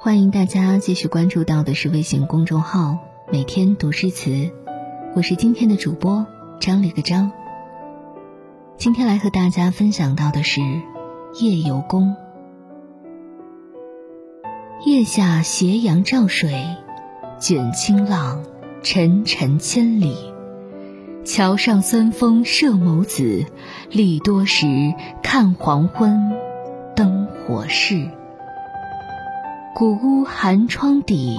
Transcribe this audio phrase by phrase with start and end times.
[0.00, 2.98] 欢迎大家继续关注到的是微信公众号
[3.32, 4.48] “每天读诗词”，
[5.16, 6.24] 我是今天的主播
[6.60, 7.32] 张了个张。
[8.76, 10.60] 今天来和大家分享到的是
[11.40, 12.14] 《夜游宫》。
[14.88, 16.64] 夜下斜阳照水，
[17.40, 18.44] 卷清浪，
[18.84, 20.16] 沉沉千里。
[21.24, 23.46] 桥上酸风射眸子，
[23.90, 26.36] 立多时看黄昏，
[26.94, 28.08] 灯火逝。
[29.78, 31.38] 古屋寒窗底，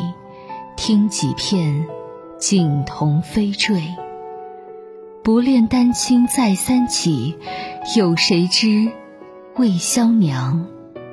[0.78, 1.86] 听几片
[2.38, 3.84] 锦童飞坠。
[5.22, 7.36] 不恋丹青再三起，
[7.98, 8.94] 有谁知
[9.58, 10.68] 魏萧娘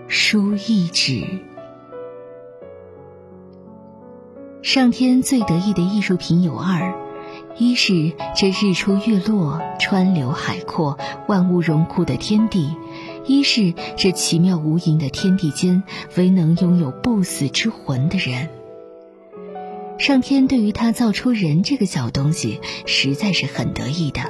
[0.06, 1.26] 书一纸。
[4.62, 6.94] 上天最得意的艺术品有二：
[7.58, 10.96] 一是这日出月落、川流海阔、
[11.26, 12.76] 万物荣枯的天地。
[13.26, 15.82] 一是这奇妙无垠的天地间，
[16.16, 18.48] 唯能拥有不死之魂的人。
[19.98, 24.20] 上天对于他造出人这个小东西，实在是很得意的。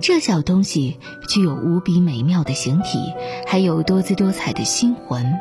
[0.00, 2.98] 这小东西具有无比美妙的形体，
[3.46, 5.32] 还有多姿多彩的心魂。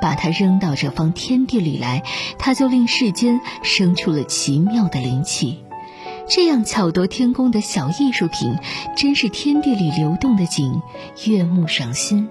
[0.00, 2.02] 把它扔到这方天地里来，
[2.36, 5.60] 它就令世间生出了奇妙的灵气。
[6.28, 8.56] 这样巧夺天工的小艺术品，
[8.96, 10.80] 真是天地里流动的景，
[11.26, 12.28] 悦目赏心。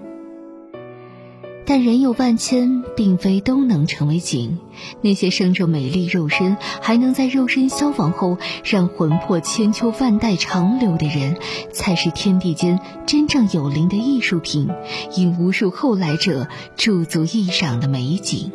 [1.64, 4.58] 但人有万千，并非都能成为景。
[5.00, 11.36] 那些生着美丽肉身，还能在肉身消亡后，让魂魄千秋万代长留的人，
[11.72, 14.68] 才是天地间真正有灵的艺术品，
[15.14, 18.50] 引无数后来者驻足一赏的美景。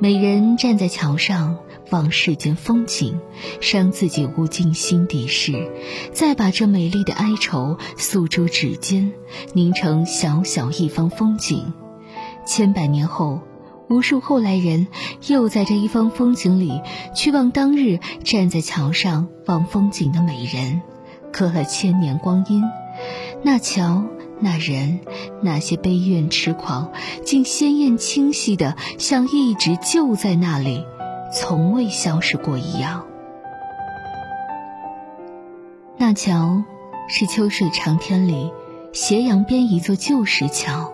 [0.00, 1.58] 美人站在桥上。
[1.90, 3.18] 望世间风景，
[3.60, 5.72] 伤自己无尽心底事，
[6.12, 9.12] 再把这美丽的哀愁诉诸指尖，
[9.54, 11.72] 凝成小小一方风景。
[12.46, 13.40] 千百年后，
[13.88, 14.86] 无数后来人
[15.26, 16.80] 又在这一方风景里，
[17.16, 20.82] 去望当日站在桥上望风景的美人。
[21.32, 22.62] 隔了千年光阴，
[23.42, 24.04] 那桥、
[24.40, 25.00] 那人、
[25.42, 26.92] 那些悲怨痴狂，
[27.24, 30.86] 竟鲜艳清晰的，像一直就在那里。
[31.32, 33.06] 从未消失过一样。
[35.96, 36.64] 那桥
[37.08, 38.50] 是秋水长天里
[38.92, 40.92] 斜阳边一座旧石桥。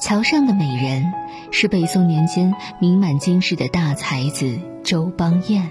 [0.00, 1.12] 桥上的美人
[1.52, 5.70] 是北宋年间名满京师的大才子周邦彦。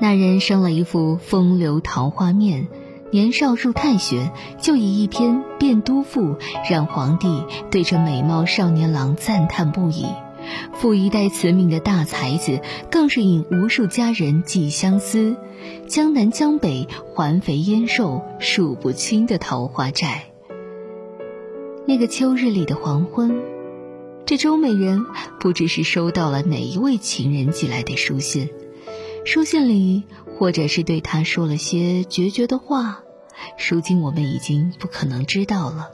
[0.00, 2.68] 那人生了一副风流桃花面，
[3.10, 4.30] 年少入太学，
[4.60, 6.34] 就以一篇《汴都赋》
[6.70, 10.06] 让皇帝对这美貌少年郎赞叹不已。
[10.72, 12.60] 富一代词命的大才子，
[12.90, 15.36] 更是引无数佳人寄相思，
[15.88, 20.24] 江南江北环肥燕瘦数不清的桃花债。
[21.86, 23.42] 那个秋日里的黄昏，
[24.26, 25.06] 这周美人
[25.40, 28.50] 不知是收到了哪一位情人寄来的书信，
[29.30, 30.04] 书信里
[30.38, 33.02] 或者是对他说了些决绝的话，
[33.68, 35.90] 如今我们已经不可能知道了。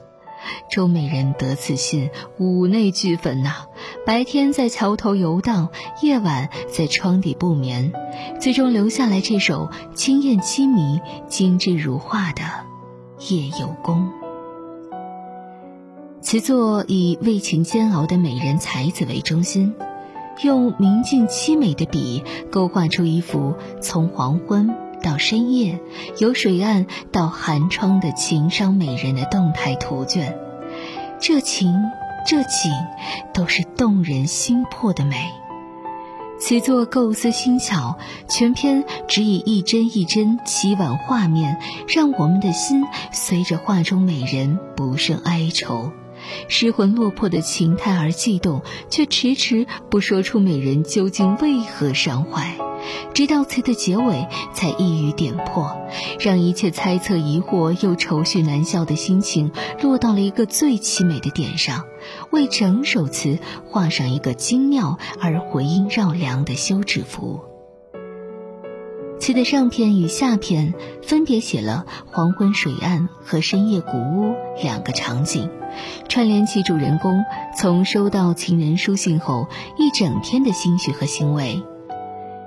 [0.71, 3.65] 周美人得此信，五内俱焚呐！
[4.05, 5.67] 白天在桥头游荡，
[6.01, 7.91] 夜晚在窗底不眠，
[8.39, 12.41] 最终留下来这首清艳凄迷、精致如画的
[13.33, 14.09] 《夜游宫》。
[16.21, 19.75] 词作以为情煎熬的美人才子为中心，
[20.41, 25.79] 用明净凄美的笔勾画出一幅从黄昏到深夜，
[26.19, 30.37] 由水岸到寒窗的情伤美人的动态图卷。
[31.19, 31.73] 这情。
[32.27, 32.71] 这景
[33.35, 35.27] 都是动人心魄的美。
[36.39, 45.91] 此作构思精巧，全篇只以一帧一帧凄婉画面，让我们的心随着画中美人不胜哀愁。
[46.47, 52.55] 失魂落魄的情态而悸动，却迟迟不说出美人究竟为何伤怀，
[53.13, 55.75] 直到词的结尾才一语点破，
[56.19, 59.51] 让一切猜测、疑惑又愁绪难消的心情
[59.81, 61.85] 落到了一个最凄美的点上，
[62.31, 67.54] 为整首词画上一个精妙而回音绕梁的休止符。
[69.25, 75.49] 词的上片与下片分别写了黄昏水岸和深夜古屋两个场景。
[76.07, 77.25] 串联起主人公
[77.57, 79.47] 从收到情人书信后
[79.79, 81.63] 一整天的心绪和行为。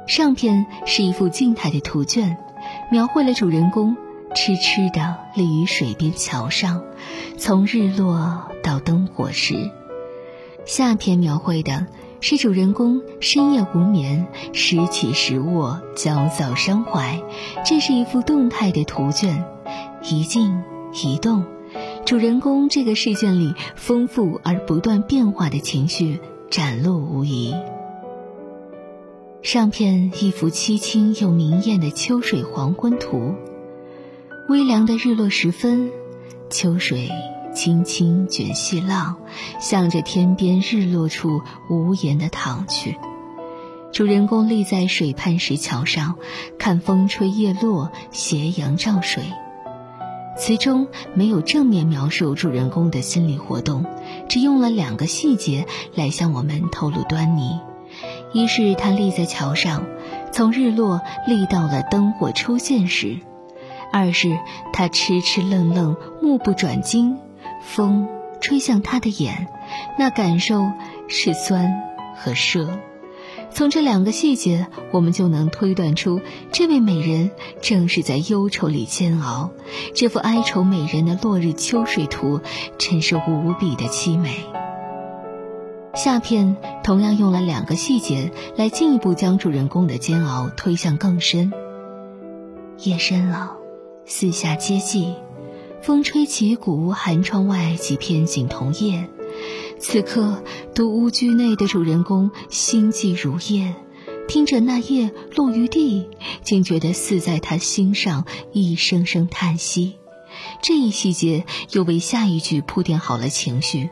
[0.06, 2.36] 上片是一幅静态的图卷，
[2.92, 3.96] 描绘了主人公
[4.36, 6.84] 痴痴地立于水边桥上，
[7.36, 9.72] 从日落到灯火时。
[10.64, 11.88] 下片描绘的
[12.20, 17.22] 是主人公深夜无眠，时起时卧，焦躁伤怀。
[17.64, 19.44] 这是一幅动态的图卷，
[20.02, 20.62] 一静
[21.04, 21.44] 一动。
[22.04, 26.18] 主人公这个试卷里丰富而不断变化的情绪
[26.50, 27.54] 展露无遗。
[29.42, 33.34] 上片一幅凄清又明艳的秋水黄昏图，
[34.48, 35.90] 微凉的日落时分，
[36.50, 37.08] 秋水
[37.58, 39.16] 轻轻卷细浪，
[39.58, 42.96] 向着天边日落处无言的淌去。
[43.93, 46.14] 主人公立在水畔石桥上，
[46.56, 49.25] 看风吹叶落，斜阳照水。
[50.37, 53.84] 词中没有正面描述主人公的心理活动，
[54.28, 55.66] 只用了两个细节
[55.96, 57.58] 来向我们透露端倪。
[58.32, 59.84] 一是他立在桥上，
[60.31, 63.19] 从日落立到了灯火出现时；
[63.93, 64.38] 二是
[64.72, 67.19] 他痴痴愣愣，目不转睛，
[67.62, 68.08] 风
[68.40, 69.49] 吹向他的眼，
[69.99, 70.70] 那感受
[71.08, 71.82] 是酸
[72.16, 72.78] 和涩。
[73.50, 76.20] 从这两个细节，我们就能推断出，
[76.52, 77.31] 这位美人
[77.62, 79.50] 正是在忧愁里煎熬。
[79.94, 82.40] 这幅哀愁美人的落日秋水图，
[82.78, 84.44] 真是无比的凄美。
[85.94, 91.52] 下片同样用了两个细节来进一步将主人公的煎熬推向更深。
[92.78, 93.56] 夜深了，
[94.04, 95.14] 四下皆寂，
[95.82, 99.08] 风吹起古屋寒窗外几片锦桐叶。
[99.78, 100.42] 此刻，
[100.75, 103.75] 独屋居内的主人公心悸如夜，
[104.26, 106.08] 听着那叶落于地，
[106.42, 109.96] 竟觉得似在他心上一声声叹息。
[110.60, 113.90] 这一细节又为下一句铺垫好了情绪。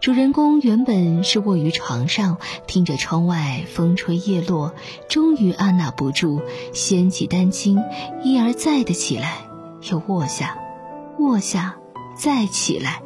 [0.00, 4.74] 主人公原本是卧于床上，听着窗外风吹叶落，
[5.08, 6.40] 终于按捺不住，
[6.72, 7.82] 掀起单巾，
[8.22, 9.48] 一而再的起来，
[9.90, 10.56] 又卧下，
[11.18, 11.76] 卧下，
[12.16, 13.02] 再起来。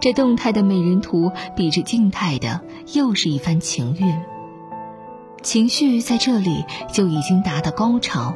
[0.00, 2.60] 这动态的美人图比这静态的
[2.92, 4.14] 又是一番情韵。
[5.42, 8.34] 情绪在这里就已经达到高潮，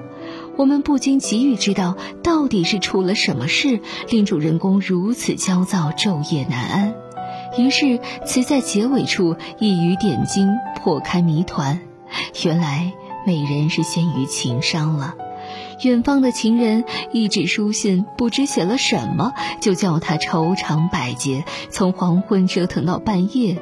[0.56, 6.94] 我们不禁急于知道，到底是出了什么事，令主人公如此焦躁，昼夜难安。
[7.58, 11.80] 于是词在结尾处一语点睛，破开谜团。
[12.44, 12.92] 原来
[13.26, 15.16] 美人是先于情伤了。
[15.82, 23.56] 远方的情人一纸书信，不知写了什么，就叫他愁肠百结，从黄昏折腾到半夜。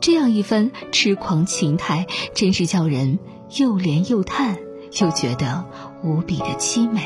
[0.00, 3.18] 这样一番痴狂情态，真是叫人
[3.56, 4.58] 又怜又叹，
[5.00, 5.64] 又觉得
[6.04, 7.02] 无比的凄美。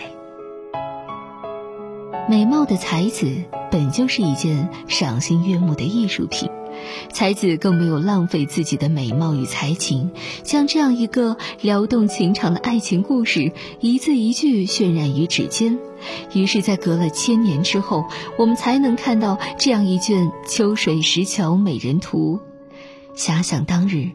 [2.28, 6.49] 美貌的才子本就是一件赏心悦目的艺术品，
[7.20, 10.10] 才子更没有浪费自己的美貌与才情，
[10.42, 15.78] 将这样一个撩动情场的爱情故事一字一句渲染于指尖。
[16.32, 18.06] 于是，在隔了千年之后，
[18.38, 22.40] 我们才能看到这样一卷《秋水石桥美人图》。
[23.18, 24.12] 遐想当日。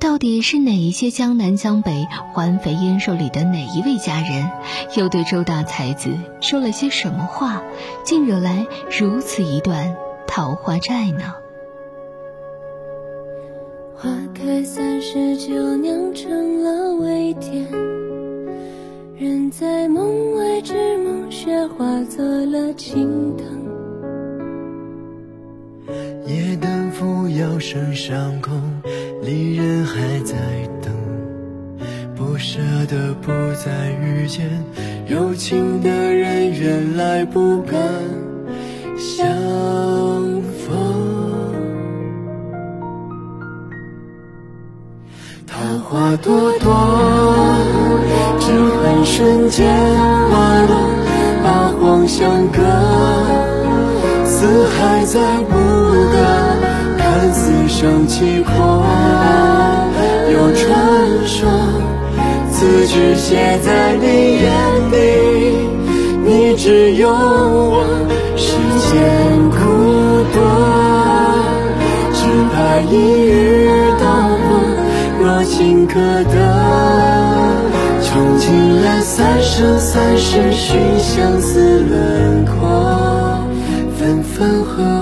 [0.00, 4.50] 到底是哪一些江南江北环肥燕瘦里的哪一位佳人，
[4.96, 6.10] 又对周大才子
[6.40, 7.62] 说了些什么话，
[8.04, 8.66] 竟惹来
[8.98, 9.94] 如此一段
[10.26, 11.34] 桃花债呢？
[14.00, 17.66] 花开三十九，酿成了微甜，
[19.16, 23.48] 人在梦外之梦，雪化作了青藤。
[26.28, 28.52] 夜灯扶摇升上空。
[29.20, 30.36] 离人还在
[30.80, 30.94] 等，
[32.14, 34.48] 不舍得不再遇见，
[35.08, 35.90] 有情的
[45.90, 46.70] 花朵朵，
[48.38, 49.66] 只恨瞬间
[50.30, 50.76] 花落，
[51.42, 52.60] 八荒相隔，
[54.26, 55.18] 四海再
[55.48, 56.12] 不隔。
[56.98, 58.52] 看似生气空，
[60.30, 60.68] 有传
[61.26, 61.48] 说，
[62.50, 64.04] 字句写在你
[64.42, 64.46] 眼
[64.90, 64.96] 底，
[66.22, 67.86] 你只有我，
[68.36, 68.58] 世
[68.90, 68.94] 间
[69.52, 69.56] 苦
[70.34, 70.38] 多，
[72.12, 72.18] 只
[72.52, 72.92] 怕一
[73.24, 73.47] 日刀
[75.58, 76.38] 过，若情可得，
[78.00, 83.40] 穷尽了三生三世寻相思轮廓，
[83.98, 84.97] 分分合。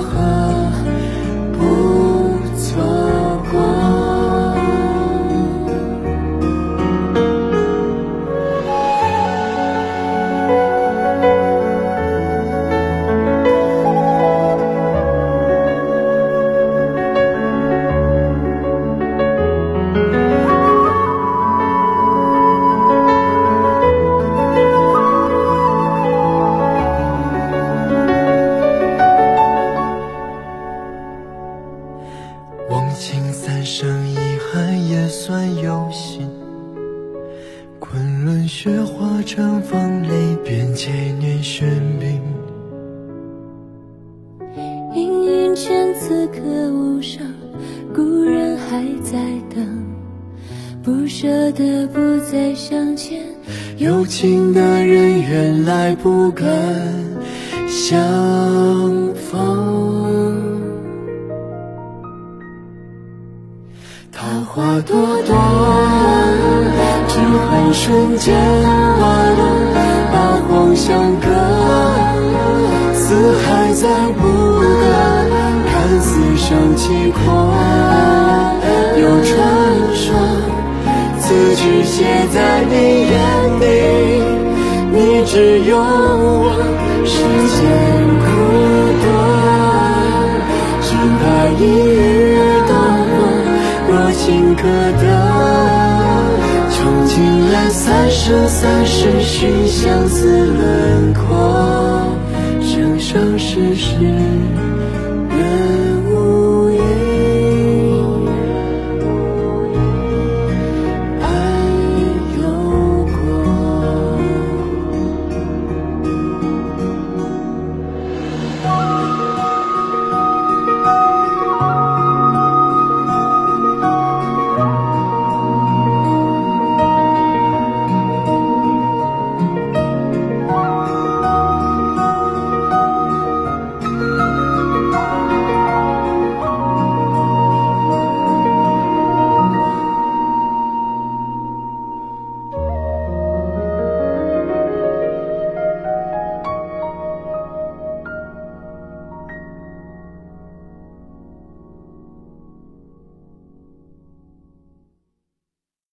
[45.56, 47.22] 前此刻无声，
[47.94, 49.66] 故人还在等，
[50.82, 51.98] 不舍得不
[52.30, 53.22] 再相见。
[53.78, 56.46] 有情的人，原来不敢
[57.66, 57.98] 相
[59.14, 60.60] 逢。
[64.12, 65.34] 桃花朵朵，
[67.08, 68.36] 只恨瞬间
[68.98, 69.40] 花落，
[70.12, 71.26] 八荒相隔，
[72.92, 73.88] 四海再
[74.20, 74.45] 不。
[76.46, 77.24] 看似生气狂，
[79.00, 79.34] 有传
[79.94, 80.06] 说。
[81.18, 82.72] 字句写在你
[83.10, 83.14] 眼
[83.58, 83.64] 底，
[84.92, 86.54] 你只有我，
[87.04, 87.16] 时
[87.50, 87.58] 间
[88.22, 88.24] 苦
[89.02, 89.04] 短，
[90.82, 90.86] 只
[91.18, 91.24] 怕
[91.58, 92.38] 一语
[92.68, 92.70] 道
[93.10, 93.18] 破，
[93.88, 94.24] 若情
[94.54, 94.62] 可
[95.02, 95.04] 得。
[96.70, 97.14] 穷尽
[97.50, 101.26] 了三生三世寻相思轮廓，
[102.60, 103.96] 生生世世。